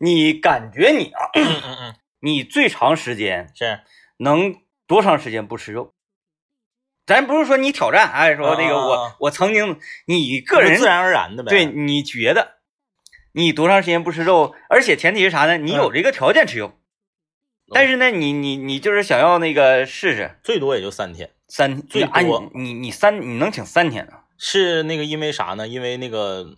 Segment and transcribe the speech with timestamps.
[0.00, 3.80] 你感觉你啊，嗯嗯嗯，你最长时间是
[4.18, 5.92] 能多长时间不吃肉？
[7.06, 11.50] 咱不是说你挑战，哎，说那个我、啊我曾经，你个人自然而然的呗。
[11.50, 12.54] 对，你觉得
[13.32, 14.54] 你多长时间不吃肉？
[14.70, 15.58] 而且前提是啥呢？
[15.58, 16.72] 你有这个条件吃肉，
[17.72, 21.30] 但是呢，你你你就是想要那个试试最多也就三天。
[21.46, 24.24] 三最啊你多你你三你能请三天啊？
[24.38, 25.68] 是那个因为啥呢？
[25.68, 26.56] 因为那个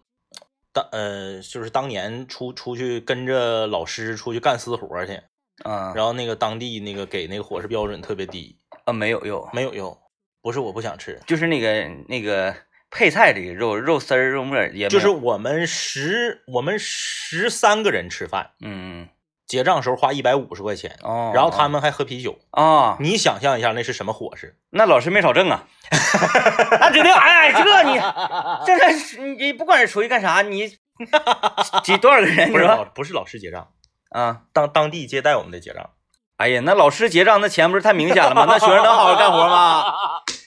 [0.77, 5.19] 当呃，就是当年出出去跟着老师出去干私活去，
[5.65, 9.97] 嗯然后那个当地那个给那个伙食标准特别低，啊没有肉，没有用。
[10.43, 12.55] 不是我不想吃，就是那个那个
[12.91, 19.09] 配菜这个肉肉丝儿肉末儿也就是我们十我们十三个人吃饭，嗯
[19.47, 22.39] 结账时候花一百五十块钱，哦，然后他们还喝啤酒。
[22.51, 24.57] 啊，你想象一下，那是什么伙食？
[24.71, 25.65] 那老师没少挣啊，
[26.81, 27.95] 那指定哎这你
[28.67, 30.69] 这这是你不管是出去干啥，你
[31.85, 33.69] 几多少个人不是不是老师结账，
[34.11, 34.43] 啊？
[34.53, 35.91] 当当地接待我们的结账。
[36.39, 38.45] 哎呀，那老师结账那钱不是太明显了吗？
[38.49, 39.85] 那学生能好好干活吗？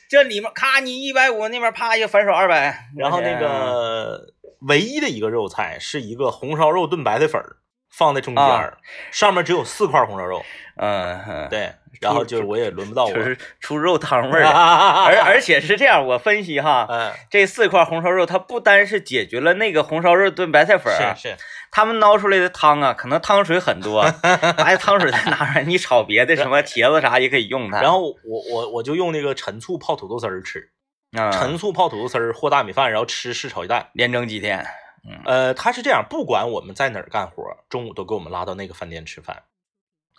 [0.10, 7.58] 这里面咔你一百五，那边啪一个反手二百，然后那个唯一的一个肉菜是一个红烧肉炖白菜粉儿，
[7.90, 8.78] 放在中间儿，
[9.12, 10.44] 上面只有四块红烧肉。
[10.82, 13.12] 嗯，嗯，对，然后就是我也轮不到我。
[13.14, 21.38] 就是出肉汤味儿 的，而而而且是这样，我分析哈，嗯，这四块红烧肉它不单是解决了那个红烧肉炖白菜粉是是，
[21.70, 24.04] 他们捞出来的汤啊，可能汤水很多，
[24.56, 27.82] 把汤水再拿出来，你炒别的什么茄子啥也可以用它。
[27.82, 30.70] 然后我我我就用那个陈醋泡土豆丝儿吃，
[31.18, 33.90] 啊，陈醋泡土豆丝儿和大米饭，然后吃是炒鸡蛋。
[33.92, 34.66] 连蒸几天，
[35.26, 39.44] 呃，他是这样，不管我们在哪儿干活，中午都给我们拉到那个饭店吃饭。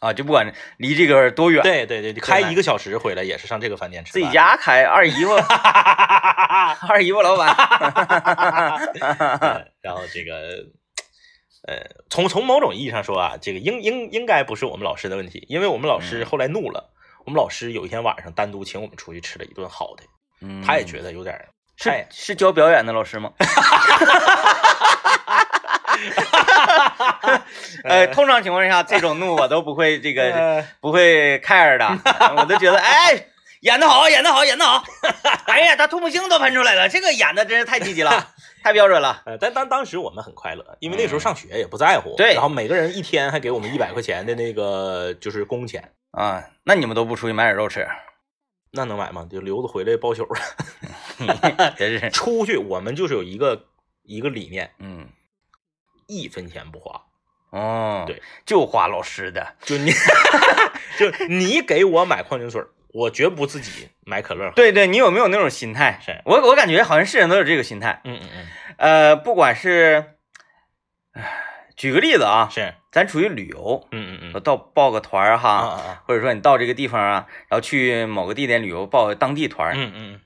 [0.01, 4.23] 啊，就不管离这个多远，对对对，开一个小时回来也是上这个饭店吃饭。
[4.23, 5.35] 自己家开，二姨夫，
[6.89, 7.55] 二姨夫老板，
[8.99, 10.65] 嗯然后这个，
[11.69, 16.95] 呃，从从某种意义上说啊，这个应应应该不是我们老师的问题，因为我们老师后来怒了，
[17.27, 20.05] 我们老师有一天晚上单独请我们出去吃了一顿好的，
[20.41, 20.63] 嗯。
[20.63, 21.47] 他也觉得有点儿
[21.81, 23.31] 是太是教表演的老师吗？
[27.85, 31.87] 呃，通常情况下，这种怒我都不会这个 呃不会 care 的，
[32.37, 33.27] 我都觉得哎，
[33.61, 34.83] 演的好，演的好，演的好。
[35.47, 38.29] 哎呀，他吐沫星都喷出来了，这个演的真是太积极了，
[38.63, 39.23] 太标准了。
[39.27, 47.87] 呃，但当当时我们很快乐，因为那时候上学也不在乎，对然后每个人一天还给我们一百块钱的那个就是工钱，啊，那你们都不出去买点肉吃？
[48.73, 49.27] 那能买吗？
[49.31, 50.27] 就留着回来包宿，
[51.77, 53.67] 真是，出去我们就是有一个
[54.03, 55.09] 一个理念，嗯，
[56.07, 57.03] 一分钱不花，
[57.51, 59.91] 哦，对，就花老师的，就你
[60.99, 64.53] 就你给我买矿泉水，我绝不自己买可乐。
[64.55, 65.99] 对对，你有没有那种心态？
[66.05, 68.01] 是我我感觉好像是人都有这个心态。
[68.05, 68.47] 嗯嗯嗯，
[68.79, 70.15] 呃，不管是，
[71.13, 80.21] 唉举个例子啊，是，咱出去旅游，嗯嗯嗯，到报个团儿啊哈，或者说你到这个地方啊，然后去某个地点旅游，报个当地团儿，嗯嗯，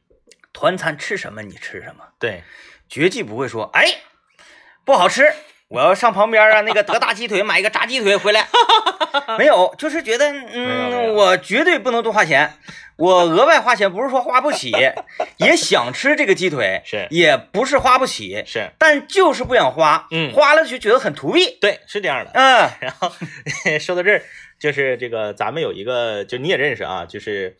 [0.52, 2.42] 团餐吃什么你吃什么，对，
[2.88, 3.84] 绝技不会说，哎，
[4.84, 5.32] 不好吃，
[5.74, 8.46] 我要上旁边啊那个德大鸡腿买一个炸鸡腿回来，
[9.36, 12.54] 没有，就是觉得，嗯，我绝对不能多花钱，
[12.96, 14.72] 我额外花钱不是说花不起，
[15.38, 17.08] 也想吃这个鸡腿，是。
[17.10, 22.30] 也不是花不起，是，但就是不想花，嗯花了就觉得很图弊，对，是这样的。
[22.34, 22.70] 嗯。
[22.80, 23.10] 然后
[23.80, 24.22] 说到这儿，
[24.60, 27.56] 就是这个咱们有一个，就你也认识啊，就是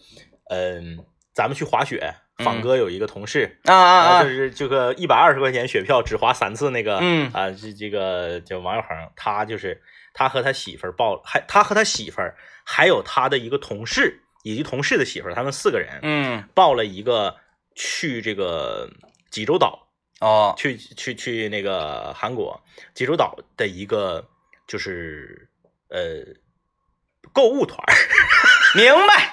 [0.51, 0.99] 嗯，
[1.35, 3.59] 咱们去滑雪，仿哥有一个同事。
[3.65, 4.23] 啊啊啊。
[4.23, 7.31] 就，是这个一百二十块钱雪票只滑三次那个，嗯。
[7.33, 9.81] 啊，这这个叫王小恒，他就是
[10.13, 16.49] 他和他媳妇儿报，还他和他媳妇儿还有他的一个同事以及同事的媳妇儿，他们四个人嗯。
[16.55, 17.37] 报了一个
[17.75, 18.89] 去这个
[19.31, 19.89] 济州岛，
[20.21, 22.61] 哦，去去去那个韩国
[22.95, 24.27] 济州岛的一个
[24.67, 25.49] 就是
[25.89, 26.25] 呃
[27.33, 27.95] 购物团儿，
[28.77, 29.33] 明白，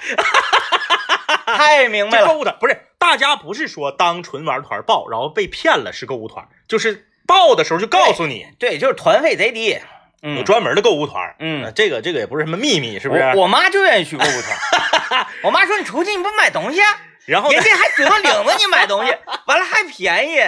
[1.57, 8.47] 太明白了，物团不是大家不是说当纯玩团报，然后被骗了是购物团，就是报的时候就告诉你。
[8.59, 9.79] 对，就是团费贼低，有
[10.23, 11.63] 嗯专门的购物团，嗯。
[11.63, 13.21] 呃这个这个也不是什么秘密，是不是？
[13.35, 16.87] 我我妈就愿意去购物团， 我妈说你出去你不买东西啊，
[17.25, 19.11] 然后人家还主动领着你买东西，
[19.47, 20.39] 完了还便宜，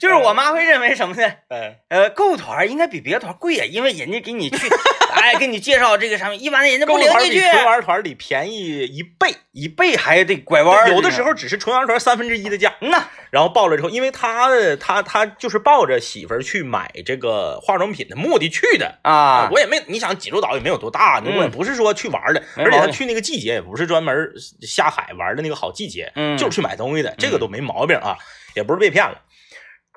[0.00, 1.32] 就是我妈会认为什么呢？
[1.48, 4.68] 呃呃，购物团应该比别的团贵呀，因为人家给你去，
[5.12, 12.74] 哎，给你介绍这个上面，一般人家购物不领你去，团比纯玩团里便宜一倍，一倍还得拐弯，有的时候只是纯玩团三分之一的价。
[12.80, 24.32] 嗯呐，然后报了之后，因为他他他就是抱着媳妇儿去买这个化妆品的目的去的啊，我也没，你想济州岛也没有多大，嗯我也不是说去玩的，而且他去那个季节也不是专门
[24.62, 28.16] 下海玩的那个好季节，嗯就是去买东西的，这个都没毛病啊，
[28.54, 29.22] 也不是被骗了。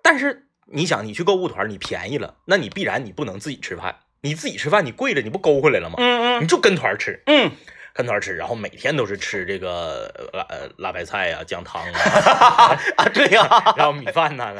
[0.02, 5.96] 但是你想，你去购物团，你便宜了，那你必然你不能自己吃饭，你自己吃饭，你贵了你不勾回来了吗？
[6.00, 7.52] 嗯嗯你就跟团吃，嗯，
[7.94, 14.54] 跟团吃，然后每天都是吃这个呃辣呃辣白菜呀、姜汤啊，啊， 对呀， 然后米饭呐、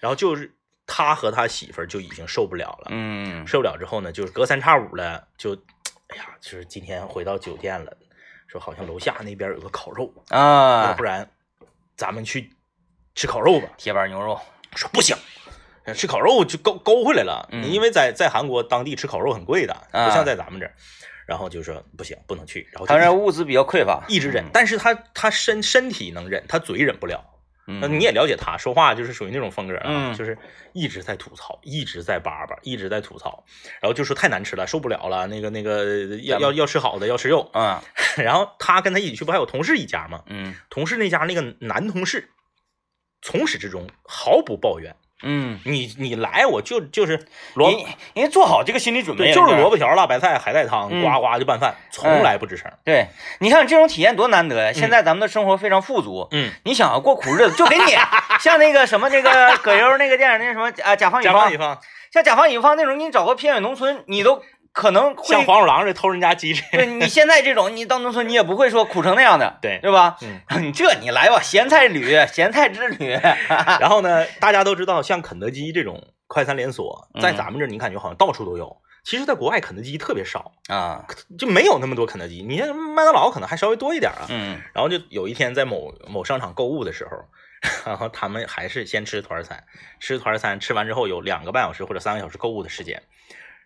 [0.00, 0.52] 然后就是
[0.86, 5.54] 他和他媳妇儿就已经受不了了，嗯受不了之后呢，就是隔三差五的就，
[6.08, 7.92] 哎呀，就是今天回到酒店了，
[8.50, 11.30] 说好像楼下那边有个烤肉，要啊不，然
[11.96, 12.50] 咱们去
[13.14, 13.68] 吃烤肉吧。
[13.76, 14.40] 铁板牛肉，
[14.74, 15.16] 说不行，
[15.84, 17.48] 呃吃烤肉就勾勾回来了。
[17.52, 20.74] 嗯因为在在韩国当地吃烤肉很贵的，啊不像在咱们这儿。
[21.26, 27.24] 然后就说不行，不能去，然后当然物资比较匮乏，一直忍嗯，但是他他身身体能忍，他嘴忍不了。
[27.66, 30.36] 那嗯，你也了解他说话就是属于那种风格啊，嗯就是
[30.72, 33.44] 一直在吐槽，一直在叭叭，一直在吐槽，
[33.80, 37.48] 然后就说太难吃了，受不了了，那个那个要要要吃好的，要吃肉。
[37.52, 37.82] 啊，
[38.18, 40.22] 然后他跟他一起去，不还有同事一家吗？
[40.26, 42.30] 嗯同事那家那个男同事，
[43.22, 44.96] 从始至终毫不抱怨。
[45.22, 47.78] 嗯，你你来我就就是萝人
[48.14, 52.70] 人家做好这个心理准备对，就是萝卜条、辣白菜、海带汤，嗯呱呱就拌饭，从来不吱声。
[52.84, 53.08] 对，
[53.40, 54.72] 你看这种体验多难得呀！
[54.72, 57.84] 现在咱们的生活非常富足，嗯，你想要过苦日子，就给你
[58.40, 61.78] 像那个什么那个葛优那个电影那什么啊，甲方乙方甲方乙，方，
[62.12, 66.62] 像甲方乙方那种，给你找个偏远农村，你都可能会像黄鼠狼似的偷人家鸡吃。
[66.72, 70.16] 对你现在这种，你到农村你也不会说苦成那样的， 对对吧？
[70.22, 73.10] 嗯，你这你来吧，咸菜旅，咸菜之旅，
[73.80, 78.80] 然后呢，大家都知道，像肯德基这种快餐连锁，在嗯咱们这儿你感觉好像到处都有。
[79.02, 81.06] 其实，在国外肯德基特别少，啊，
[81.38, 82.44] 就没有那么多肯德基。
[82.46, 84.26] 你像麦当劳可能还稍微多一点啊。
[84.28, 87.10] 嗯然后就有一天在某某商场购物的时候，
[87.86, 89.64] 然后他们还是先吃团餐，
[90.00, 93.02] 吃团餐吃完之后有两个半小时或者三个小时购物的时间，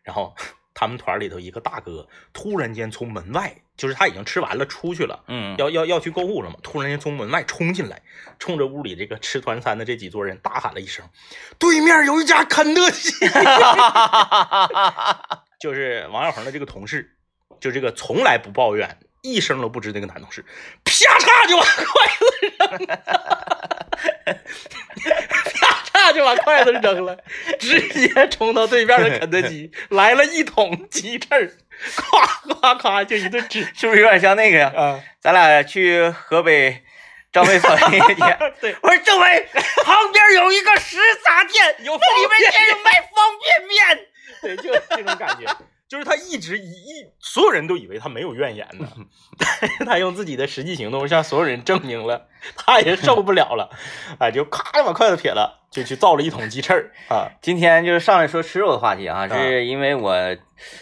[0.04, 0.34] 然后
[0.74, 5.22] 他们团里头一个大哥突然间从门外，就是他已经吃完了出去了。
[5.28, 6.56] 嗯，要要要去购物了嘛？
[6.62, 8.02] 突然间从门外冲进来，
[8.38, 11.08] 冲着屋里这个吃团餐的这几桌人大喊了一声
[11.58, 13.12] ：“对面有一家肯德基！”
[15.60, 17.16] 就是王小恒的这个同事，
[17.60, 20.44] 就这个从来不抱怨、一声都不吱那个男同事，
[20.84, 21.84] 啪嚓就把筷
[22.18, 22.24] 子
[22.58, 23.00] 扔了，
[26.12, 27.16] 就把筷子扔了，
[27.58, 31.50] 直接冲到对面的肯德基，来了一桶鸡翅儿，
[31.96, 34.72] 咵咵咵就一顿吃是不是有点像那个呀？
[34.76, 35.00] 啊！
[35.20, 36.82] 咱俩去河北
[37.32, 39.48] 张北粉那天，对，我说政委
[39.84, 43.10] 旁边有一个食杂店，有那里面竟有卖方
[43.40, 44.06] 便面。
[44.42, 45.46] 对，就是这种感觉，
[45.88, 48.88] 就是他一直一一所有人都以为他没有怨言呢，
[49.38, 52.26] 但是他用自己的实际行动向所有人证明了
[52.56, 53.70] 他也受不了了，
[54.18, 60.12] 啊，就咔就把筷子撇了，就去造了一桶鸡翅儿 啊，今天就是上来说吃肉的话题啊，啊是因为我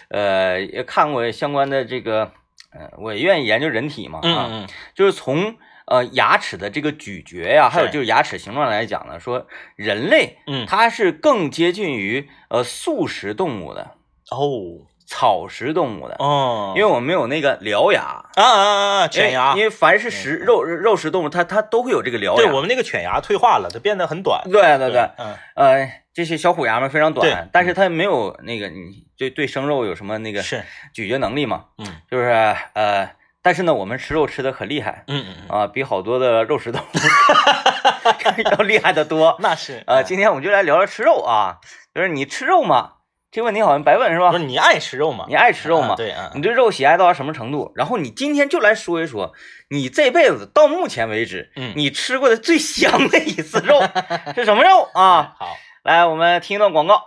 [0.08, 2.32] 呃也看过相关的这个，
[2.72, 5.56] 呃，我也愿意研究人体嘛啊，嗯就是从
[5.86, 9.46] 呃牙齿的这个咀嚼呀，还有就是牙齿形状来讲呢，说
[9.76, 13.96] 人类嗯，它是更接近于呃素食动物的，
[14.30, 18.00] 哦草食动物的，哦，因为我们没有那个獠牙。
[18.00, 19.52] 啊啊啊啊，犬牙。
[19.54, 22.34] 因为，凡是食肉肉食动物，它它都会有这个獠牙。
[22.34, 30.64] 对我们那个犬牙退化了，它变得很短，对对对，嗯呃，这些小虎牙们非常短，但是它没有那个你对对生肉有什么那个是，
[30.94, 31.66] 咀嚼能力嘛？
[31.76, 31.86] 嗯。
[32.10, 32.30] 就是
[32.72, 33.10] 呃，
[33.42, 35.04] 但是呢，我们吃肉吃的可厉害。
[35.08, 36.84] 嗯嗯嗯，啊，比好多的肉食动物
[38.50, 39.36] 要厉害的多。
[39.40, 41.58] 那是呃，今天我们就来聊聊吃肉啊，
[41.94, 42.92] 就是你吃肉吗？
[43.32, 44.44] 这个问题好像白问是吧不是？
[44.44, 45.24] 你爱吃肉吗？
[45.26, 45.94] 你爱吃肉吗？
[45.94, 47.72] 啊对啊，你对肉喜爱到什么程度？
[47.74, 49.32] 然后你今天就来说一说，
[49.70, 53.82] 你这辈子到目前为止，嗯你吃过的最香的一次肉
[54.36, 55.34] 是什么肉啊？
[55.38, 57.06] 好，来，我们听一段广告。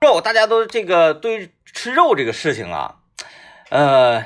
[0.00, 2.96] 肉，大家都这个对吃肉这个事情啊，
[3.68, 4.24] 呃，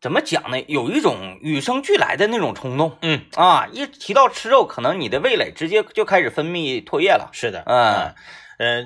[0.00, 0.60] 怎么讲呢？
[0.66, 3.68] 有一种与生俱来的那种冲动嗯，啊！
[3.72, 7.28] 一提到吃肉，可能你的味蕾直接就开始分泌唾液了。
[7.32, 8.14] 是的，嗯嗯，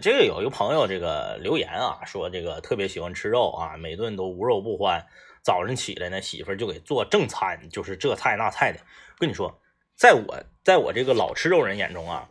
[0.00, 5.04] 这个有一个朋友这个留言啊，说这个特别喜欢吃肉啊，每顿都无肉不欢。
[5.42, 8.78] 早晨起来呢，媳妇儿就给做正餐，就是这菜那菜的。
[9.18, 9.60] 跟你说，
[9.96, 12.28] 在我在我这个老吃肉人眼中啊，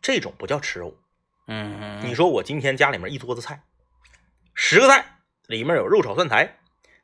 [0.00, 0.96] 这种不叫吃肉。
[1.46, 3.62] 嗯，你说我今天家里面一桌子菜，
[4.54, 6.56] 十个菜里面有肉炒蒜苔、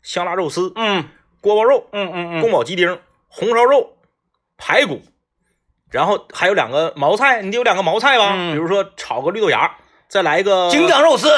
[0.03, 1.07] 香辣肉丝、嗯
[1.43, 2.99] 锅包肉、嗯嗯宫嗯，保鸡丁、
[3.29, 3.99] 红烧肉、
[4.57, 5.03] 排骨，
[5.91, 8.33] 然后还有两个毛菜，你得有两个毛菜吧？
[8.35, 9.77] 嗯比如说炒个绿豆芽，
[10.09, 11.29] 再来一个京酱肉丝。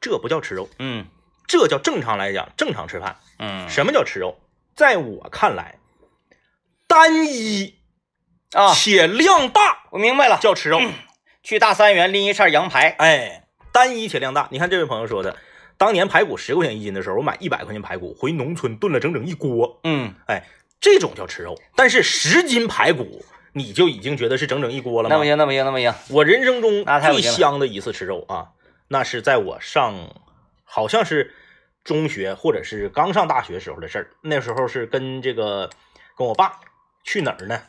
[0.00, 1.06] 这不叫吃肉，嗯
[1.46, 3.16] 这叫正常来讲正常吃饭。
[3.38, 4.40] 嗯，什么叫吃肉？
[4.74, 5.78] 在我看来，
[6.86, 7.74] 单一
[8.52, 10.38] 啊，且量大我明白了。
[10.40, 10.80] 叫吃肉。
[11.42, 12.88] 去大三元拎一串羊排。
[12.98, 14.48] 哎，单一且量大。
[14.50, 15.36] 你看这位朋友说的，
[15.76, 19.80] 当年排骨十块钱一斤的时候，我买一百块钱排骨回农村炖了整整一锅。
[19.84, 20.44] 嗯，哎，
[20.80, 21.60] 这种叫吃肉。
[21.74, 25.14] 但是十斤排骨，你就已经觉得是整整一锅了吗？
[25.14, 25.94] 那不行，那不行，那不行。
[26.10, 28.48] 我人生中最香的一次吃肉啊，
[28.88, 29.94] 那是在我上
[30.64, 31.34] 好像是
[31.84, 34.10] 中学或者是刚上大学时候的事儿。
[34.22, 35.70] 那时候是跟这个
[36.16, 36.60] 跟我爸
[37.04, 37.62] 去哪儿呢？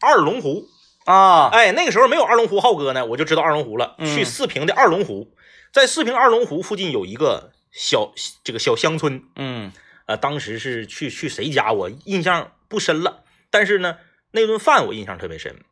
[0.00, 0.68] 二龙湖。
[1.04, 3.96] 啊，哎，那个时候没有二龙湖浩哥呢，我就知道二龙湖了。
[3.98, 5.32] 嗯去四平的二龙湖，
[5.72, 8.12] 在四平二龙湖附近有一个小
[8.44, 9.72] 这个小乡村，嗯
[10.04, 13.24] 呃，当时是去去谁家，我印象不深了。
[13.50, 13.96] 但是呢，
[14.30, 15.64] 那顿饭我印象特别深，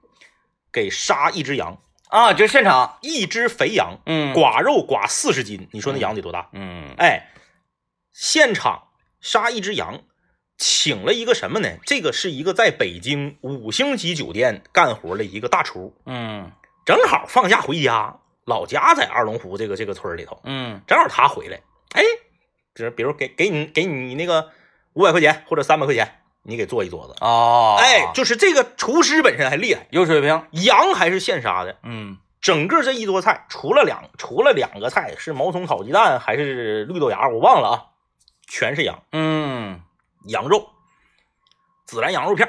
[0.73, 6.49] 给杀一只羊，啊，就现场，一只肥羊，嗯刮肉刮四十斤，你说那羊得多大？
[6.53, 7.31] 嗯哎，
[8.13, 8.89] 现场
[9.21, 10.03] 杀一只羊，
[10.57, 11.77] 请了一个什么呢？
[11.85, 16.51] 这个是一个在北京五星级酒店干活的一个大厨，嗯
[16.87, 21.61] 正好放假回家，老家在二龙湖这个这个村里头，嗯正好他回来，
[21.93, 22.03] 哎，
[22.73, 24.51] 比如比如给给你给你那个
[24.95, 27.15] 五百块钱或者三百块钱，你给做一桌子。
[27.21, 32.19] 哦，哎，就是这个厨师本身还厉害，有水平，羊还是现杀的，嗯。
[32.43, 37.85] 整个这一桌菜除了两除了两个菜是毛葱炒鸡蛋还是绿豆芽，我忘了啊，
[38.47, 39.81] 全是羊，嗯，
[40.29, 40.69] 羊肉，
[41.89, 42.49] 孜然羊肉片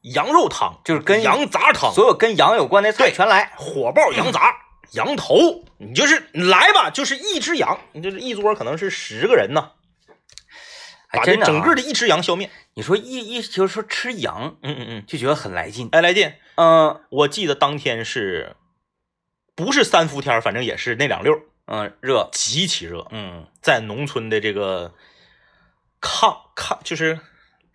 [0.00, 4.56] 羊肉汤，就是跟羊杂汤，所有跟羊有关的菜全来，火爆羊杂、
[4.92, 5.36] 羊头，
[5.76, 9.70] 你就是你来吧，就是一只羊，你就是一桌可能是十个人呢，
[11.10, 12.50] 把这整个的一只羊消灭。
[12.74, 16.32] 你说一一就是说吃羊嗯嗯嗯，就觉得很来劲，哎，来劲！
[16.56, 18.56] 嗯我记得当天是
[19.54, 24.94] 不是三伏天儿，反正也是那两溜儿，嗯热，极其热，嗯在农村的这个
[26.00, 27.18] 炕炕，就是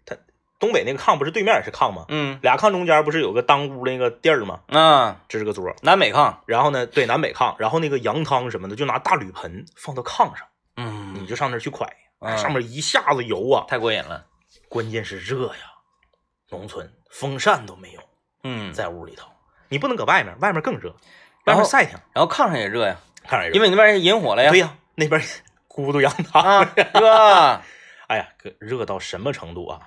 [0.05, 0.15] 它
[0.59, 2.05] 东北那个炕不是对面也是炕吗？
[2.07, 4.61] 嗯俩炕中间不是有个当屋那个地儿吗？
[4.67, 10.47] 啊，这是个桌，南北炕，然后呢，对南北炕，然后那个羊汤什么的，就拿大铝盆放到炕上，
[10.77, 11.87] 嗯你嗯，就上那儿去蒯，
[12.23, 13.65] 嗯上面一下子油啊！
[13.67, 14.25] 太过瘾了，
[14.69, 15.61] 关键是热呀，
[16.49, 18.01] 农村风扇都没有，
[18.43, 19.29] 嗯，在屋里头，
[19.69, 20.95] 你不能搁外面，外面更热，外
[21.45, 23.55] 然后面晒挺，然后炕上也热呀，炕上也热。
[23.55, 25.21] 因为你那边引火了呀，对呀，那边
[25.67, 27.61] 咕嘟羊汤，啊，热，
[28.07, 29.79] 哎呀，可热到什么程度啊？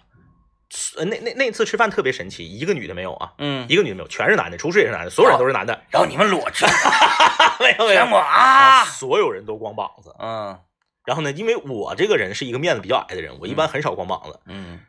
[0.97, 6.67] 呃那那那次吃饭特别神奇，一个女的没有啊，嗯，一个女的没有，全是男的，厨师也是男的，所有人都是男的，然后你们裸吃，
[7.63, 10.13] 没有没全我啊，所有人都光膀子。
[10.19, 10.59] 嗯
[11.07, 14.81] 然后呢，因为我这个人是一个面子比较矮的人，我一般很少光膀子，嗯，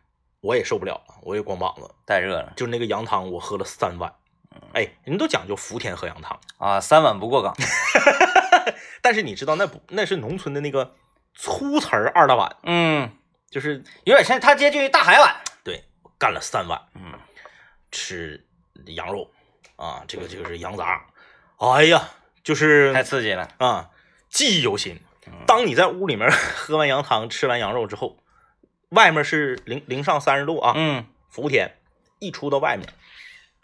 [0.41, 1.89] 我也受不了了，我也光膀子。
[2.05, 2.51] 太热了。
[2.57, 4.13] 就是那个羊汤，我喝了三碗。
[4.73, 7.55] 哎，人都讲究福田喝羊汤，啊，三碗不过岗，
[9.01, 10.95] 但是你知道那不那是农村的那个
[11.35, 13.11] 粗瓷儿二大碗，嗯，
[13.51, 15.83] 就是有点像它接近于大海碗，对
[16.17, 17.13] 干了三碗，嗯。
[17.89, 18.45] 吃
[18.87, 19.31] 羊肉
[19.77, 21.05] 啊，这个这个是羊杂，
[21.57, 22.09] 哎呀，
[22.43, 23.89] 就是太刺激了，啊，
[24.29, 24.99] 记忆犹新嗯。
[25.45, 28.17] 当你在屋里面喝完羊汤、吃完羊肉之后，
[28.89, 31.75] 外面是零零上三十度啊，嗯，伏天，
[32.19, 32.87] 一出到外面，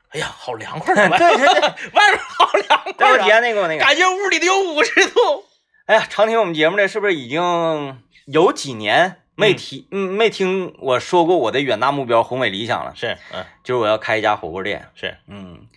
[0.10, 1.62] 哎呀，好凉快对对 对，
[1.94, 5.46] 外面好凉快啊，填那个那个，感觉屋里得有五十度。
[5.86, 9.20] 哎呀，常听我们节目的，是不是已经有几年？
[9.36, 12.94] 没提，嗯，没听我说过我的远大目标、宏伟理想了？
[12.96, 15.68] 是，嗯，就是我要开一家火锅店，是，嗯，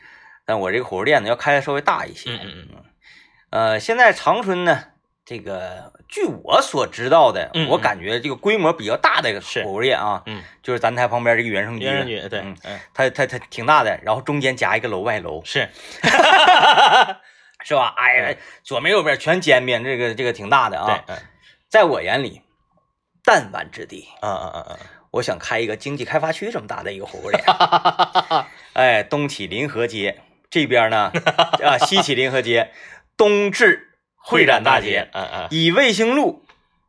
[0.45, 2.69] 但我这个火锅店呢要开的稍微大一些，嗯嗯。
[2.73, 2.85] 嗯。
[3.49, 4.85] 呃，现在长春呢，
[5.26, 15.68] 这个据我所知道的，我感觉这个规模比较大的是火锅店啊，嗯，就是咱台旁边这个原生居，原生居，对，嗯嗯，它它它挺大的，然后中间夹一个楼外楼，是，
[17.64, 17.92] 是吧？
[17.97, 21.16] 哎呀，左面右边全煎饼，这个这个挺大的啊，，嗯
[21.68, 22.42] 在我眼里，
[23.25, 24.06] 弹丸之地。
[24.23, 24.76] 嗯嗯嗯嗯，
[25.11, 27.45] 我想开一个经济开发区这么大的一个火锅店，
[28.75, 31.11] 哎，东起临河街这边呢，
[31.64, 32.71] 啊，西起临河街，
[33.16, 33.86] 东至
[34.28, 36.42] 会展大街，，嗯嗯以卫星路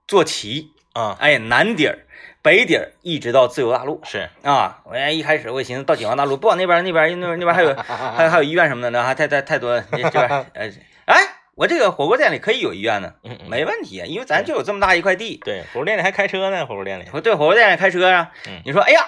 [0.08, 2.00] 做旗，嗯，哎，南底儿、
[2.42, 4.80] 北底儿一直到自由大路是，啊。
[4.86, 7.76] 我一开始我寻思到解放大路，不往那边那边那边那边还有
[8.18, 10.72] 还有还有医院什么的呢，还太太太多这这边呃，
[11.06, 11.22] 哎，
[11.56, 15.40] 我这个火锅店里可以有医院呢，嗯嗯，没问题，因为咱就有这么大一块地。
[15.46, 19.06] 对，火锅店里还开车呢，火锅店里，我对火锅店里开车啊，嗯你说，哎呀，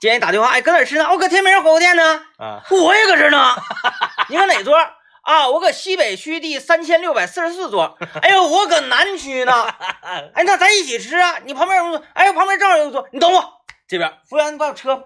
[0.00, 1.08] 今天你打电话，哎，搁哪儿吃呢？
[1.10, 3.56] 我搁天明火锅店呢，啊，我也搁这儿呢。
[4.28, 4.76] 你搁哪桌？
[5.22, 7.96] 啊，我搁西北区第三千六百四十四桌。
[8.20, 9.52] 哎呦，我搁南区呢。
[10.34, 11.36] 哎，那咱一起吃啊！
[11.44, 13.44] 你旁边有个桌，哎，旁边正好有个桌，你等我。
[13.86, 15.04] 这边服务员你把我车，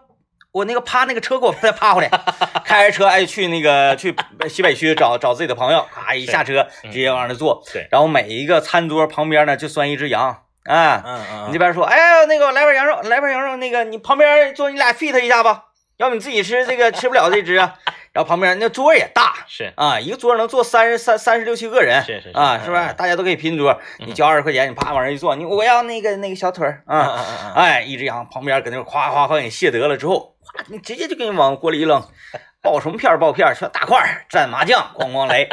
[0.52, 2.10] 我那个趴那个车给我再趴回来，
[2.64, 4.14] 开着车哎去那个去
[4.48, 7.62] 西北区找找自己的朋友，咔一下车直接往那坐。
[7.72, 10.28] 对，然后每一个餐桌旁边呢就拴一只羊，
[10.64, 15.64] 啊，嗯嗯你这边说，哎呀，那个来盘羊肉，来盘羊肉，那个你旁边坐你俩 fit 一下吧，
[15.98, 17.74] 要不你自己吃这个吃不了这只啊。
[18.16, 22.94] 然后旁边那桌也大是，啊，一个桌能坐三十三三十六七个人，是是是啊，是不是？
[22.94, 32.02] 大家都可以拼桌，你交二十块钱，你啪往这一坐，你我要那个那个小腿儿嗯啊，哎，一只羊旁边搁那夸夸夸给你卸得了之后，哗，你直接就给你往锅里一扔，
[32.64, 35.46] 爆什么片儿爆片儿，全大块儿，蘸麻酱，咣咣来，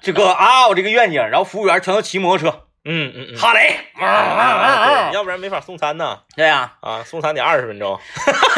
[0.00, 3.76] 这个啊，我这个愿景，然后服务员全都骑摩托车，嗯嗯嗯，哈雷！
[5.12, 6.18] 要不然没法送餐呢。
[6.36, 7.98] 对呀，啊，送餐得二十分钟，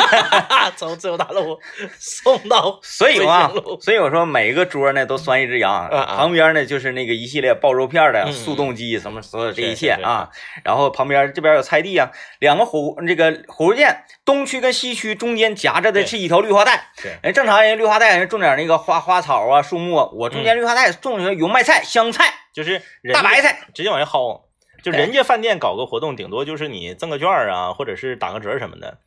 [0.76, 1.58] 从自由大路
[1.98, 10.28] 送到所以嘛卫星路，所以我说每一个桌呢都拴一只羊，旁边呢就是那个一系列爆肉片的嗯速冻机，什么所有这一切啊，
[10.64, 17.18] 然后旁边这边有菜地啊，两个火这个火锅店东区跟西区中间夹着的是一条绿化带，是。
[17.22, 24.42] 人正常人绿化带人种点那个花花草啊树木啊，我中间绿化带种的油麦菜、香菜、就是人大白菜，直接往下薅。
[24.82, 28.98] 就人家饭店搞个活动，顶多就是你赠个券啊，或者是打个折什么的。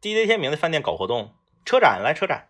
[0.00, 1.32] DJ 天明的饭店搞活动，
[1.64, 2.46] 车展来车展，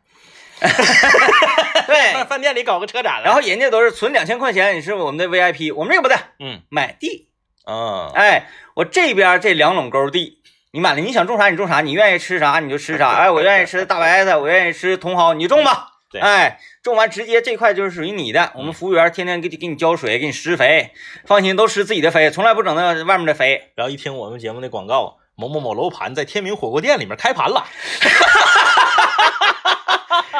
[0.60, 3.24] 对饭，店里搞个车展来。
[3.24, 7.30] 然后人家都是存两千块钱，你是我们的 VIP，我们这个不对，嗯买地。
[7.66, 10.42] 嗯，哎，我这边这两垄沟地，
[10.72, 13.12] 你买了，你想种啥你种啥，你愿意吃啥你就吃啥。
[13.16, 15.92] 哎，我愿意吃大白菜，我愿意吃茼蒿，你种吧。
[16.10, 20.90] 对哎，种完直接这块就是属于你的，我们服务员天天给你给你浇水，给你施肥，
[21.26, 23.70] 放心，都施自己的肥，从来不整那外面的肥。
[23.74, 27.66] 然后一听我们节目的广告，某某某楼盘在天明火锅店里面开盘了，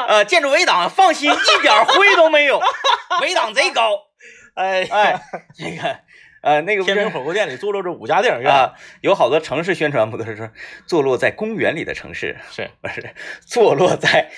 [0.07, 2.59] 呃，建筑围挡，放心，一点灰都没有，
[3.21, 4.07] 围挡贼高。
[4.55, 5.21] 哎哎，
[5.55, 5.99] 这个
[6.41, 10.49] 呃那个天明火锅店里坐落着五家电影院，啊，有好多城市宣传不都是说
[10.85, 12.69] 坐落在公园里的城市，是。
[12.81, 13.13] 不是
[13.45, 14.31] 坐落在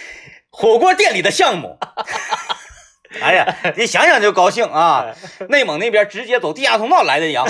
[0.51, 1.79] 火锅店里的项目？
[3.21, 5.05] 哎呀，你想想就高兴啊！
[5.49, 7.45] 内蒙那边直接走地下通道来的羊，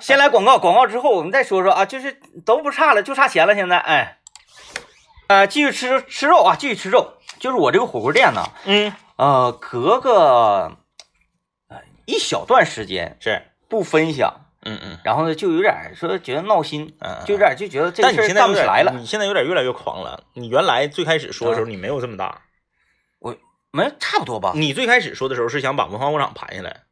[0.00, 3.54] 先来广告，广告之后我们再说说啊，就是都不差了，就差钱了。
[3.54, 4.18] 现在，哎，
[5.28, 7.14] 呃，继续吃吃肉啊，继续吃肉。
[7.38, 10.76] 就是我这个火锅店呢，嗯，呃，隔个
[11.68, 18.92] 呃一小段时间是，不分享，嗯嗯然后呢就有点说觉得闹心，嗯，就有点就觉得这事干不起来了。
[18.98, 20.24] 你现在有点越来越狂了。
[20.34, 22.42] 你原来最开始说的时候，你没有这么大。
[23.20, 23.34] 我
[23.70, 24.52] 没差不多吧？
[24.54, 26.82] 你最开始说的时候是想把文化广场盘下来，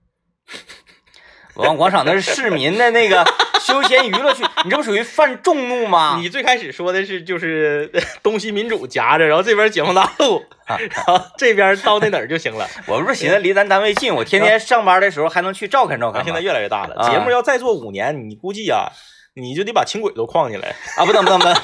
[1.57, 3.25] 文化 广场那是市民的那个
[3.61, 6.19] 休闲娱乐区，你这不属于犯众怒吗？
[6.21, 7.91] 你最开始说的是就是
[8.23, 12.69] 东西民主夹着，然后这边解放大路，啊然后这边到那哪儿就行了。
[12.87, 18.91] 我不是寻思离咱单位近，我天天上班的时候还能去照看照看现在越来越大了，啊节目要再做五年，你估计呀、
[19.35, 20.75] 你就得把轻轨都框进来。
[20.97, 21.57] 啊，不能不能不能，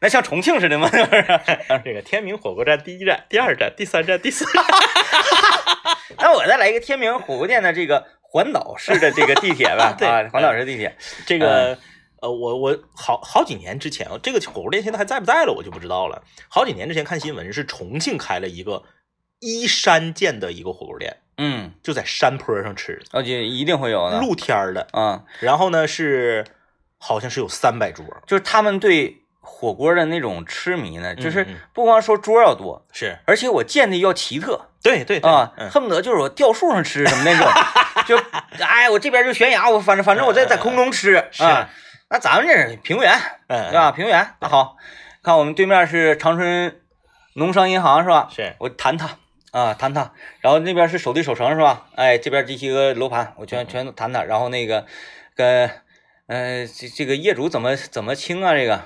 [0.00, 0.88] 那像重庆似的吗？
[0.90, 1.24] 是不是？
[1.84, 4.64] 这个天明火锅站第一站、第二站、第三站、第四站，
[6.18, 10.96] 那我再来一个天明火锅店的这个环岛式的这个地铁吧 对啊，环岛式地铁。
[11.26, 11.78] 这个。
[12.20, 16.20] 呃，我我好好几年之前，这个火锅店现在还在不在了，我就不知道了。
[16.48, 18.82] 好几年之前看新闻，是重庆开了一个
[19.38, 24.18] 依山建的一个火锅店，嗯，就在山坡上吃，而且一定会有的。
[24.18, 24.88] 露天的。
[24.90, 26.44] 啊，然后呢是
[26.98, 34.62] 好像是有三百桌，就是他们对火锅的那种痴迷呢，就是嗯嗯不光说桌要多，是而且我建的要奇特。
[34.82, 37.46] 对对对啊，嗯，恨不得就是我吊树上吃什么那种，
[38.08, 38.16] 就
[38.64, 41.68] 哎，我这边就悬崖，我反正反正我在在空中吃啊。
[42.08, 43.12] 那咱们这是平原，
[43.48, 43.92] 嗯对吧？
[43.92, 44.76] 平原，那好，
[45.22, 46.80] 看我们对面是长春
[47.34, 48.30] 农商银行是吧？
[48.34, 49.18] 是我谈他
[49.52, 51.84] 啊，谈他，然后那边是首地首城是吧？
[51.96, 54.86] 哎，这边这些个楼盘我全全都谈他，然后那个
[55.36, 55.70] 跟
[56.28, 58.54] 呃这这个业主怎么怎么清啊？
[58.54, 58.80] 这个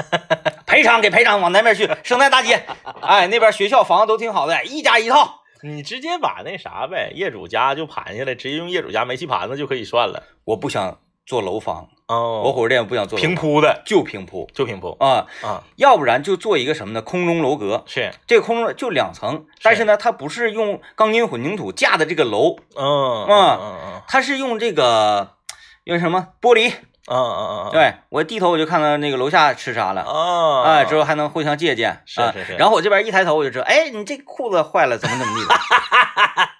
[0.66, 2.66] 赔偿给赔偿，往南边去，生态大街，
[3.00, 5.41] 哎，那边学校房子都挺好的，一家一套。
[5.64, 10.24] 你直接把那啥呗，业主家就盘下来，直接用业主家煤气盘子就可以算了。
[10.44, 17.00] 我不想做楼房，哦我火锅店不想做楼平，铺的，就平铺就平铺啊，啊，要不然就做一个什么呢？
[17.00, 17.84] 空中楼阁。
[17.86, 25.36] 是，这个空中就两层，但是呢，它不是用钢筋混凝土架的这个楼，嗯啊嗯嗯它是用这个
[25.84, 26.72] 用什么玻璃？
[27.10, 35.54] 嗯嗯嗯，对我低头我就看到那个楼下吃啥了，啊，哎，之后还能互相借鉴，啊是是是然后我这边一抬头我就知道，哎，你这裤子坏了，怎么怎么地的。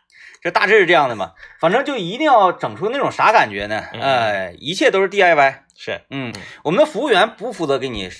[0.42, 3.84] 这大致是这样的嘛，反正就一定要整出那种啥感觉呢？
[3.92, 5.54] 嗯哎，一切都是 DIY。
[5.76, 6.32] 是，嗯，
[6.64, 8.10] 我们的服务员不负责给你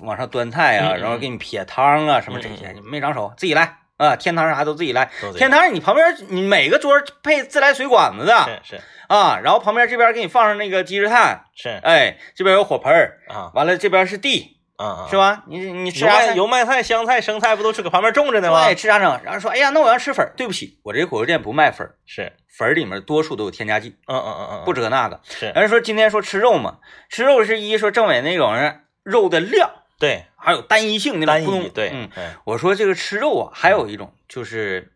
[0.00, 4.16] 往上端菜啊，然后给你撇汤啊什么这些，嗯你没长手，自己来啊。
[4.16, 5.10] 天堂啥都自己来。
[5.20, 15.16] 都这样添汤你旁边你每个桌配自来水管子的是是啊，然后旁边这边给你放上那个积石炭，是哎，这边有火盆儿，啊完了这边是地，啊是？
[15.16, 15.42] 吧？
[15.48, 16.34] 你你吃啥菜？
[16.34, 18.74] 油麦菜、香菜、生菜不都是搁旁边种着呢吗对，？
[18.74, 19.20] 吃啥整？
[19.22, 20.32] 然后说，哎呀，那我要吃粉儿。
[20.34, 25.20] 对不起，我这火锅店不卖粉儿，是，粉儿里面多数都有添加剂，嗯嗯嗯嗯，不止那个。
[25.28, 26.78] 是，人家说今天说吃肉嘛，
[27.10, 29.70] 吃肉是一说政委那种人肉的量，
[30.02, 34.90] 对，还有单一性那单种不能一对，嗯，嗯我说这个吃肉啊，还有一种就是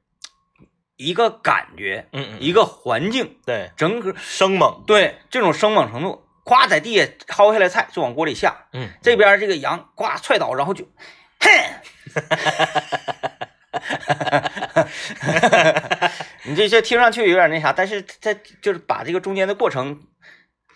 [0.97, 10.85] 一个感觉，嗯嗯，一个环境，对，整个生猛，对这种生猛程度，咵在地下薅下来菜就往锅里下，嗯，这边这个羊呱踹倒，然后就，
[11.39, 11.49] 哼，
[16.51, 20.03] 你这这听上去有点那啥，但是它就是把这个中间的过程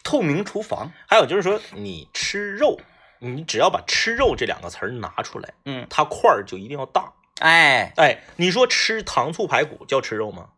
[0.04, 2.78] 透明厨房，还有就是说，你吃肉，
[3.20, 7.12] 你只要把吃肉这两个词儿拿出来，嗯，它块儿就一定要大。
[7.40, 10.48] 哎，哎，你说吃糖醋排骨叫吃肉吗？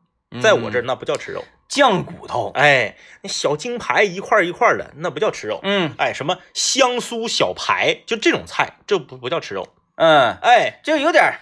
[0.40, 1.44] 在我这儿那不叫吃肉。
[1.68, 5.60] 酱骨头，哎，那小京排一块儿一块儿的，那不叫吃肉。
[5.62, 9.68] 嗯哎，什么香酥小排，就这种菜，这不不叫吃肉。
[9.96, 11.38] 嗯，哎就有点儿，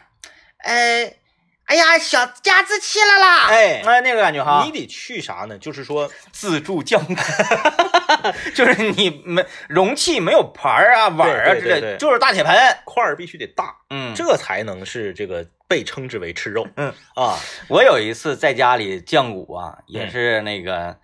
[0.64, 1.14] 呃，
[1.70, 5.56] 哎呀，小家子气了啦，哎，哎，那个感觉哈，你得去啥呢？
[5.56, 7.00] 就是说，自助酱。
[7.04, 7.14] 骨，
[8.56, 12.52] 就是你没容器没有盘儿啊碗儿啊之类就是大铁盆，
[12.84, 16.66] 块儿必须得大，嗯，这才能是这个被称之为吃肉。
[16.74, 16.92] 嗯。
[17.14, 20.96] 啊，我有一次在家里酱骨啊，也嗯是那个，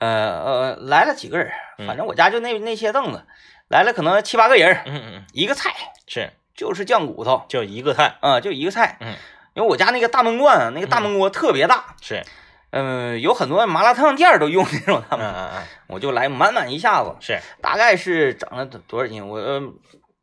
[0.00, 1.86] 呃呃，来了几个人，嗯。
[1.86, 3.24] 反正我家就那那些凳子，
[3.68, 5.72] 来了可能七八个人，嗯嗯嗯，一个菜。
[6.08, 6.32] 是。
[6.56, 9.14] 就是酱骨头，就一个菜，啊、就一个菜，嗯，
[9.58, 12.22] 因为我家那个大闷罐啊，那个大闷锅特别大，是，
[12.70, 19.26] 嗯、有很多麻辣烫店都用那种大嗯闷锅，嗯嗯，我就来满满一下子，是，大概是整了多多少斤？
[19.26, 19.60] 我、呃、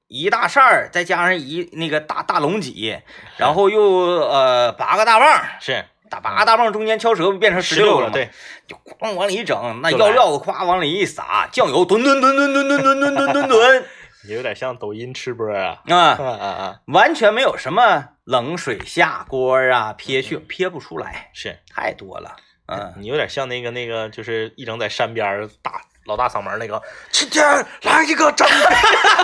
[0.07, 2.97] 一大扇儿，再加上一那个大大龙脊，
[3.35, 8.29] 然后又呃八个大棒，是打八个大棒中间敲折不变成十十六个，了吗，对，
[8.65, 13.85] 就咣往里一整，那药料子夸往里一撒，酱油吨吨吨吨吨吨吨吨吨吨吨，
[14.29, 15.81] 有点像抖音吃播啊。
[15.87, 16.79] 啊，啊啊啊！
[16.85, 22.35] 完全没有什么冷水下锅啊，撇去撇不出来，是太多了，
[22.67, 27.43] 嗯， 你有点像那个那个，就是一整在山边儿大老大嗓门那个，今天
[27.83, 28.69] 来一个真的，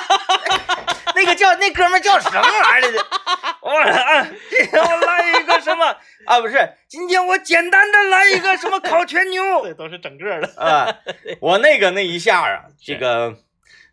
[1.16, 3.06] 那个叫那哥们叫什么玩意儿来着？
[3.62, 5.86] 我啊，今天 我来一个什么
[6.26, 6.40] 啊？
[6.40, 10.62] 不是，今天我简单的来一个什么烤全牛对，都是整个的。
[10.64, 10.88] 啊！
[11.40, 13.36] 我那个那一下啊，这个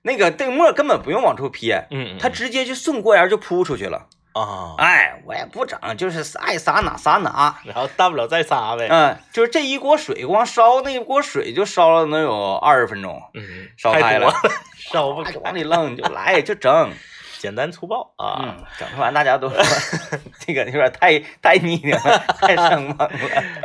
[0.02, 4.08] 那个这个沫根本不用往出撇，嗯它直接就顺锅沿就扑出去了。
[4.38, 7.58] 啊，哎，我也不整，就是爱撒哪撒哪。
[7.64, 8.88] 然后大不了再撒呗。
[8.90, 14.32] 嗯，就是这一锅水光烧那一锅水就烧了能有二十分钟，嗯，烧开了
[14.76, 16.90] 烧不开，就往里扔就来就整。
[17.38, 18.40] 简单粗暴啊。
[18.42, 19.56] 嗯，整出完大家都说
[20.44, 23.10] 这个有点太太腻挺了， 太生猛了。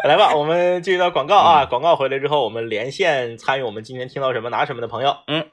[0.03, 1.65] 来吧，我们继续到广告啊。
[1.65, 5.17] 广告回来之后，我们连线参与我们今天听到什么拿什么的朋友。
[5.27, 5.47] 嗯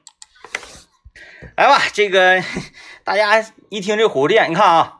[1.57, 2.39] 来吧，这个
[3.11, 4.99] 大家一听这火锅店，你看啊，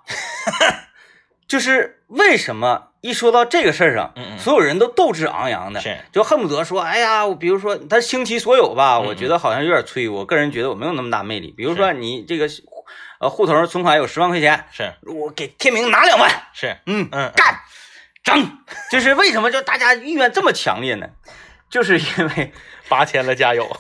[1.48, 10.10] 就是为什么一说到这个事儿上，嗯嗯所有人都斗志昂扬的，是，就恨不得说，哎呀，我比如说他倾其所有吧，我觉得好像有点吹。
[10.10, 11.54] 我个人觉得我没有那么大魅力。
[11.56, 12.50] 比如说你这个
[13.22, 17.62] 呃户头存款有十万块钱，是我给天明拿两万，是，嗯嗯，干
[18.26, 18.58] 整，
[18.92, 21.08] 就是为什么就大家意愿这么强烈呢？
[21.70, 22.52] 就是因为
[22.90, 23.66] 八千了，加油。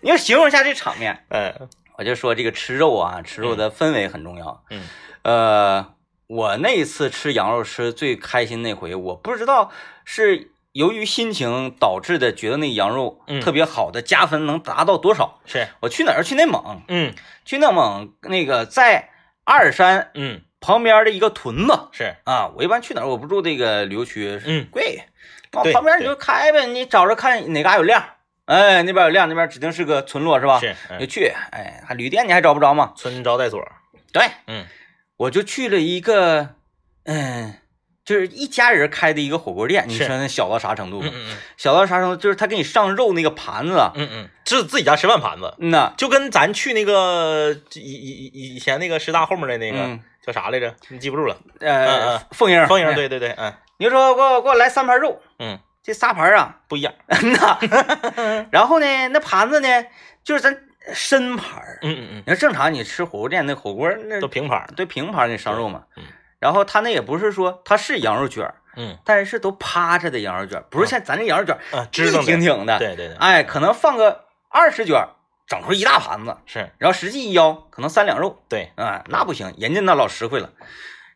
[0.00, 4.64] 你要形容一下这场面，嗯我就说这个吃肉啊，吃肉的氛围很重要。
[4.70, 4.82] 嗯
[5.22, 5.94] 呃，
[6.28, 9.70] 我那一次吃羊肉吃最开心那回，我不知道
[10.06, 15.40] 是由于心情导致的，觉得那羊肉嗯特别好的加分能达到多少？
[15.44, 16.24] 是，我去哪儿？
[16.24, 17.12] 去内蒙，嗯
[17.44, 19.10] 去内蒙那个在
[19.44, 22.50] 阿尔山嗯旁边的一个屯子是，啊。
[22.56, 23.06] 我一般去哪儿？
[23.08, 25.02] 我不住这个旅游区，嗯贵，
[25.52, 28.02] 往旁边你就开呗，你找着看哪嘎有亮，
[28.50, 30.58] 哎，那边有亮，那边指定是个村落是吧？
[30.58, 30.98] 是，嗯。
[30.98, 32.92] 就去，哎，还旅店你还找不着吗？
[32.96, 33.62] 村招待所。
[34.12, 34.66] 对，嗯。
[35.16, 36.56] 我就去了一个，
[37.04, 37.54] 嗯，
[38.04, 41.00] 就是一家人开的一个火锅店，你说那小到啥程度？
[41.04, 42.16] 嗯嗯小到啥程度？
[42.16, 50.00] 就是他给你上肉那个盘子，嗯嗯，是自己家吃饭盘子，嗯呐，就跟咱去那个以以以以前那个师大后面的那个嗯。
[50.22, 50.74] 叫啥来着？
[50.88, 51.34] 你记不住了。
[51.60, 53.54] 呃嗯，凤英，方莹，哎，对对对，嗯。
[53.78, 56.92] 你就说给我给我来三盘肉，嗯，这仨盘啊，不一样。
[57.08, 59.68] 那， 然后呢，那盘子呢，
[60.22, 60.62] 就是咱
[60.92, 61.78] 深盘儿。
[61.82, 64.66] 嗯嗯你说正常你吃火锅店那火锅那嗯，都平盘儿。
[64.76, 66.02] 对平盘儿给你上肉嘛，嗯
[66.38, 72.40] 然后他那也不是说他是羊肉卷儿，嗯但是是都趴着的羊肉卷，不是像咱这羊肉卷儿啊，直挺。
[72.40, 75.06] 挺的，对对对，哎，可能放个二十卷，
[75.46, 80.50] 整出一大盘子，是，然后实际一腰可能三两肉，对，啊，那不行，人家那老实惠了。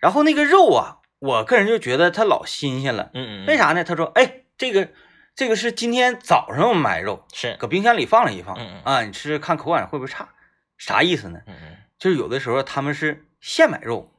[0.01, 3.83] 然后那个肉啊，我个人就觉得它老新鲜了，嗯嗯，为啥呢？
[3.83, 4.89] 他说，哎，这个
[5.35, 10.29] 这个是今天早上买肉，是，搁冰箱里放了一放，嗯嗯啊，你吃吃看口感会不会差？
[10.79, 11.41] 啥意思呢？
[11.47, 14.13] 嗯嗯就是有的时候他们是现买肉，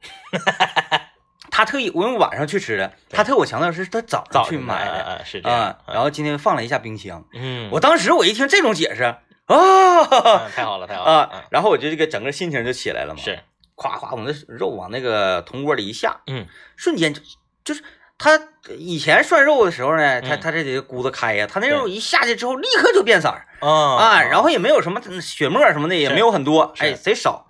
[1.50, 5.78] 他特意我用晚上去吃的，他特我强调是他早上去买的啊，是这样啊，。
[5.88, 9.18] 然后今天放了一下冰箱，嗯，我当时我一听这种解释啊。
[9.46, 13.38] 嗯太好了，太好了啊，然后我就这个整个心情就起来了嘛，是，
[13.76, 16.46] 夸夸，我那肉往那个铜锅里一下，嗯，
[16.76, 17.20] 瞬间就
[17.64, 17.84] 就是
[18.18, 18.40] 他
[18.78, 27.46] 以前涮肉的时候呢，他嗯他这得咕子开呀，他那肉一下去之后立刻就变色儿啊啊，然后也没有什么血沫什么的，也没有很多，是哎，贼少。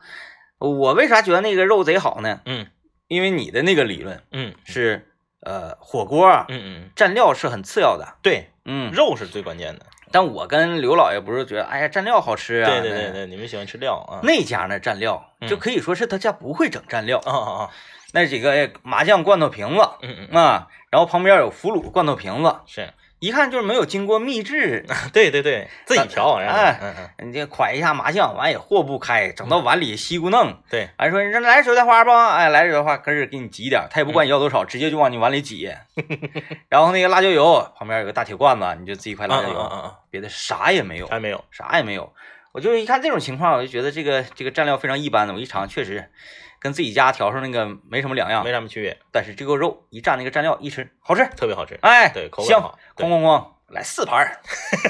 [0.59, 2.41] 我为啥觉得那个肉贼好呢？
[2.47, 2.67] 嗯
[3.09, 5.07] 因为你的那个理论嗯是
[5.43, 9.87] 呃，火锅啊嗯嗯，蘸料是很次要的，对，嗯，肉是最关键的。
[10.11, 14.19] 但我跟刘老爷不是觉得，哎呀，蘸料好吃啊，对对对对，你们喜欢吃料啊？
[14.25, 17.71] 那家那蘸料嗯就可以说是他家不会整蘸料，啊啊啊！
[18.13, 22.89] 那几个麻将罐头瓶子嗯啊，然后旁边有腐乳罐头瓶子，是，
[23.19, 30.57] 一看就是没有经过秘制， 对对对，自己调，然你这㧟一下麻将，完也和不开，整到碗里稀咕弄。
[30.71, 32.11] 对，哎，说你这来手菜花不？
[32.11, 35.71] 哎，来手菜花，可是给你挤点，他也不管你要多少，直接就往你碗里挤。
[36.71, 42.13] 然后那个辣椒油旁边有个大铁罐子，你就自己快辣椒油，别的啥也没有，还没有，啥也没有。
[42.57, 45.35] 我就是一看这种情况，我就觉得这个这个蘸料非常一般的。
[45.35, 46.11] 我一尝，确实
[46.59, 48.51] 跟自己家调上那个没什么两样没。
[48.51, 51.79] 什么区别，但是这个肉一蘸那个蘸料一吃，好吃，特别好吃。
[51.83, 54.41] 哎，对，口感香，哐哐哐，来四盘儿，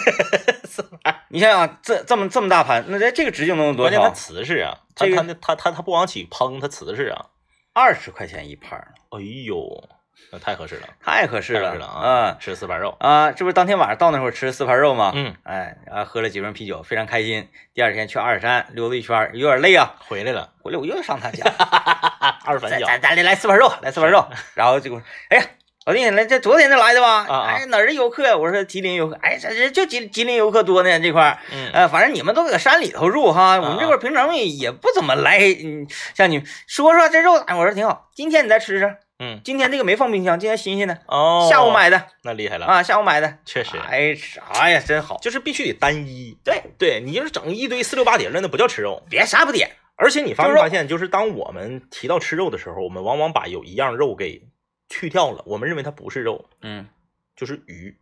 [0.62, 1.22] 四盘儿。
[1.29, 4.11] 你想想，这这么这么大盘，那这这个直径能有多关键它？
[4.11, 7.26] 瓷实啊，它这个它它它它不往起烹，它瓷实啊。
[7.72, 10.06] 二十块钱一盘儿，哎呦，那
[10.42, 12.31] 太合适了，太合适了太合适了啊！
[12.31, 15.12] 嗯吃四盘肉，啊，这不是当天晚上到那会儿吃四盘肉吗？
[15.14, 17.48] 嗯，哎，啊喝了几瓶啤酒，非常开心。
[17.74, 21.44] 第二天去阿尔山溜达一圈，有点累啊，回来了，回来我又上他家，
[22.44, 24.26] 二反脚，咱咱咱来四盘肉，来四盘肉。
[24.55, 25.00] 然后这个，
[25.31, 25.44] 哎呀，
[25.87, 27.24] 老弟，来这昨天才来的吧？
[27.29, 28.37] 啊啊哎，哪儿的游客呀？
[28.37, 29.16] 我说吉林游客。
[29.22, 31.38] 哎，这这就吉吉林游客多呢这块儿。
[31.52, 35.38] 嗯，呃，反正你们都搁山里头住哈，我们这啊块儿平常也也不怎么来。
[35.38, 38.11] 嗯，像你说说这肉，哎，我说挺好。
[38.14, 42.07] 今天你再吃吃，嗯，今天这个没放冰箱，今天新鲜的，哦，下午，买的。
[42.22, 43.38] 那厉害了，啊，下午买的。
[43.46, 45.16] 确实，哎，啥呀，真好。
[45.22, 46.37] 就是必须得单一。
[46.44, 49.02] 对，对你就是整一堆四六八碟的，那不叫吃肉。
[49.09, 54.42] 别啥不点，而且你发没发现，就是当我们提到吃肉的时候，我们往往把有一样肉给
[54.90, 56.87] 去掉了，我们认为它不是肉，嗯。
[57.35, 57.96] 就是鱼。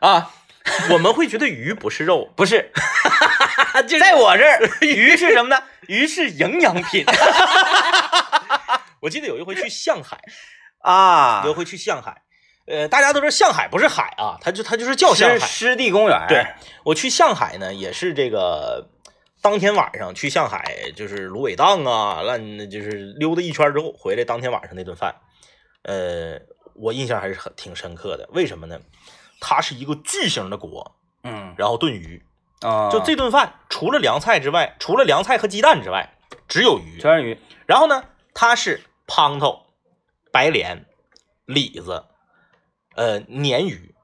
[0.00, 0.30] 啊，
[0.92, 2.70] 我们会觉得鱼不是肉， 不是，
[4.00, 5.62] 在我这儿，鱼是什么呢？
[5.88, 7.04] 鱼是营养品
[9.06, 10.20] 我记得有一回去象海，
[10.82, 12.22] 啊有一回去象海，
[12.66, 15.38] 呃，大家都知道象海不是海啊，它就它就是叫象海。
[15.38, 16.26] 湿地公园。
[16.28, 16.44] 对，
[16.84, 18.88] 我去象海呢，也是这个
[19.40, 25.14] 当天晚上去象海，就是芦苇荡啊，烂就是溜达一圈之后回来，当天晚上那顿饭，
[25.82, 26.40] 呃，
[26.74, 28.28] 我印象还是很挺深刻的。
[28.32, 28.80] 为什么呢？
[29.40, 32.24] 它是一个巨型的锅，嗯然后炖鱼，
[32.62, 36.16] 啊，就这顿饭除了凉菜之外，除了凉菜和鸡蛋之外，
[36.48, 36.98] 只有鱼。
[37.00, 37.38] 全是鱼。
[37.66, 38.02] 然后呢，
[38.34, 39.66] 它是胖头、
[40.32, 40.84] 白鲢、
[41.44, 42.04] 李子、
[42.94, 43.94] 呃鲶鱼、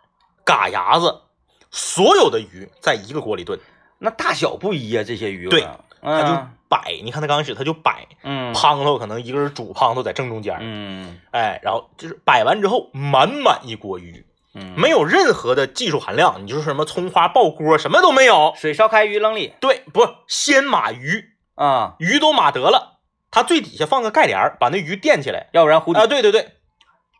[0.45, 1.23] 嘎牙子，
[1.71, 3.59] 所有的鱼在一个锅里炖，
[3.99, 5.49] 那大小不一啊，这些鱼。
[5.49, 5.67] 对
[6.01, 7.01] 嗯，它就摆。
[7.05, 18.53] 你看他刚开始他就摆，嗯胖头可能一个人煮胖头在正中间，嗯哎，然后就是摆完之后满满一锅鱼，嗯，没有任何的技术含量，你就是什么葱花爆锅什么都没有。
[18.57, 22.92] 水烧开鱼扔里对，不先码鱼，啊，鱼都码得了，
[23.33, 25.49] 它最底下放个盖帘儿，把那鱼垫起来。
[25.53, 26.53] 要不然糊底啊，对对对，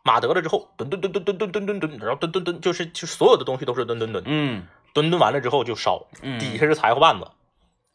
[0.05, 7.27] 码得了之后，吨吨吨吨吨吨吨吨吨，然后蹲蹲蹲，就是就是所有的东西都是蹲蹲蹲，嗯蹲蹲完了之后就烧，嗯，底下是柴火棒子，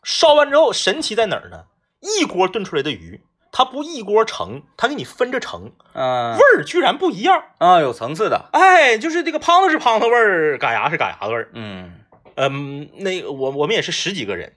[0.02, 1.64] 烧完之后神奇在哪儿呢？
[2.00, 7.44] 一锅炖出来的鱼，它不一锅盛，它给你分着盛，嗯味儿居然不一样。
[7.58, 8.48] 啊有层次的。
[8.52, 11.50] 哎，就是这个胖子是胖子味儿，嘎牙是嘎牙味儿。
[11.54, 12.00] 嗯，
[12.34, 14.54] 嗯，那个我我们也是十几个人，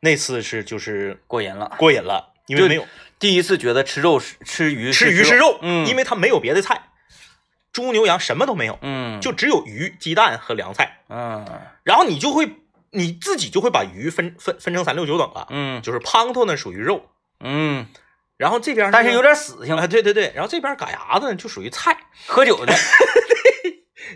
[0.00, 1.72] 那次是就是过瘾了。
[1.78, 2.86] 过瘾了，因为没有。
[3.18, 6.88] 第一次觉得吃肉是吃鱼吃鱼是是肉，嗯，因为它没有别的菜，
[7.72, 9.20] 猪牛羊什么都没有，嗯。
[9.20, 11.44] 就只有鱼、鸡蛋和凉菜，嗯。
[11.84, 12.56] 然后你就会
[12.90, 15.82] 你自己就会把鱼分分分成三六九等了，嗯。
[15.82, 17.10] 就是胖头呢属于肉，
[17.40, 17.86] 嗯，
[18.38, 22.74] 然后这边但是有点死性，啊，对对对，然后这边嘎牙子呢就属于菜，喝酒的。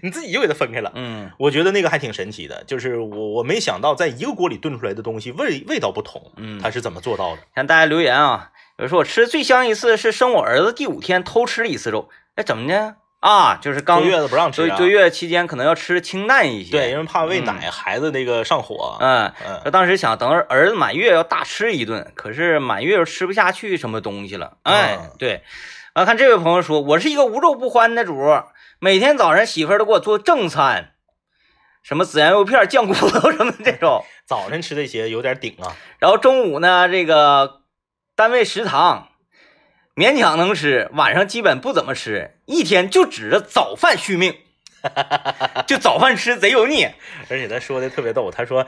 [0.03, 0.93] 你自己就给它分开了。
[0.95, 7.43] 嗯我觉得那个还挺神奇的，就是我我没想到在一个锅里炖出来的东西味味道不同，嗯，它是怎么做到的？
[7.55, 13.59] 看大家留言啊，有人说我吃最香一次是生我儿子第五天偷吃了一次肉，哎，怎么呢啊？
[13.61, 18.97] 就是刚坐月子不让吃啊，坐坐月子期间可能要吃清淡一些，对，因为怕喂奶，孩子那个上火。
[19.01, 19.33] 嗯。
[19.47, 24.59] 嗯他当时想等儿子满月要大吃一顿，可是满月又吃不下去什么东西了。
[24.63, 25.43] 哎，嗯对，
[25.95, 28.15] 啊，看这位朋友说，我是一个无肉不欢的主，
[28.85, 30.93] 每天早上媳妇儿都给我做正餐，
[31.83, 35.75] 什么孜然肉片、酱骨头什么这种，早晨吃这些有点顶啊。
[35.99, 37.63] 然后中午呢，这个
[38.15, 39.09] 单位食堂
[39.97, 44.37] 勉强能吃，晚上基本不怎么吃，一天就指着早饭续命，
[45.67, 46.87] 就早饭吃贼油腻。
[47.31, 48.67] 而且他说的特别逗，他说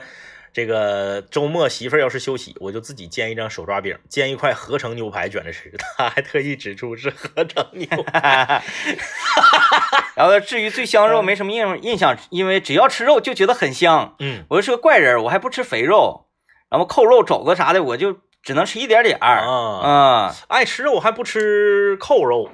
[0.53, 5.71] 这个周末媳妇儿要是休息，我就自己煎一张手抓饼，煎一块合成牛排卷着吃。
[5.97, 8.63] 他还特意指出是合成牛排。
[10.15, 14.15] 然后至于最香肉没什么印印象，因为只要吃肉就觉得很香。
[14.19, 16.25] 嗯，我是个怪人，我还不吃肥肉，
[16.69, 19.41] 然后扣肉、肘子啥的，我就只能吃一点点儿。
[19.41, 19.53] 啊，
[19.87, 22.49] 啊，爱吃肉还不吃扣肉，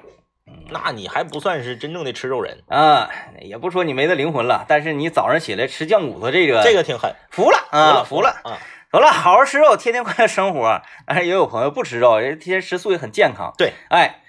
[0.70, 3.10] 那你还不算是真正的吃肉人，啊，
[3.42, 8.58] 也不说你没那灵魂了，但是你早上起来吃酱骨头这个，这个挺狠，服了啊，服服了，啊！
[8.90, 10.82] 服了，好好吃肉，天天快乐生活。
[11.06, 13.54] 但是也有朋友不吃肉，人天天吃素也很健康。
[13.58, 14.22] 对，哎，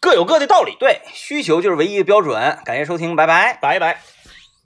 [0.00, 2.58] 各有各的道理，对，需求就是唯一的标准。
[2.64, 3.58] 感谢收听，拜拜。
[3.60, 4.13] 拜拜。